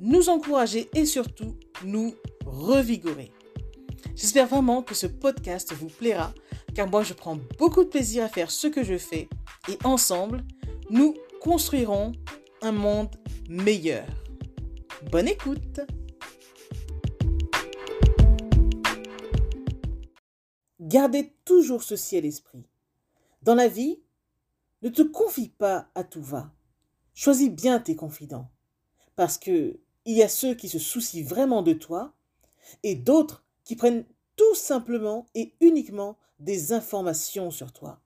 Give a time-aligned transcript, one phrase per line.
[0.00, 3.32] nous encourager et surtout nous revigorer.
[4.14, 6.32] J'espère vraiment que ce podcast vous plaira
[6.74, 9.28] car moi je prends beaucoup de plaisir à faire ce que je fais
[9.68, 10.44] et ensemble,
[10.90, 12.12] nous construirons
[12.62, 13.14] un monde
[13.48, 14.06] meilleur.
[15.10, 15.80] Bonne écoute
[20.80, 22.64] Gardez toujours ceci à l'esprit.
[23.42, 24.00] Dans la vie,
[24.82, 26.52] ne te confie pas à tout va.
[27.14, 28.50] Choisis bien tes confidents.
[29.16, 32.14] Parce que il y a ceux qui se soucient vraiment de toi
[32.82, 38.00] et d'autres qui prennent tout simplement et uniquement des informations sur toi.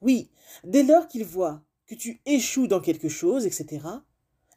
[0.00, 0.30] Oui,
[0.64, 3.86] dès lors qu'ils voient que tu échoues dans quelque chose, etc.,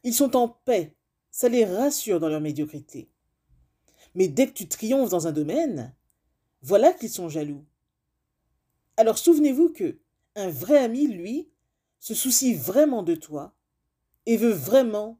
[0.03, 0.95] ils sont en paix,
[1.29, 3.09] ça les rassure dans leur médiocrité.
[4.15, 5.93] Mais dès que tu triomphes dans un domaine,
[6.61, 7.65] voilà qu'ils sont jaloux.
[8.95, 9.97] Alors souvenez-vous que
[10.35, 11.49] un vrai ami, lui,
[11.99, 13.53] se soucie vraiment de toi
[14.25, 15.19] et veut vraiment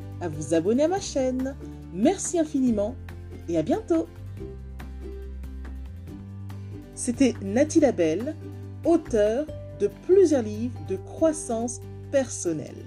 [0.21, 1.55] à vous abonner à ma chaîne.
[1.93, 2.95] Merci infiniment
[3.49, 4.07] et à bientôt.
[6.95, 8.35] C'était Nathalie Labelle,
[8.85, 9.45] auteure
[9.79, 11.81] de plusieurs livres de croissance
[12.11, 12.85] personnelle.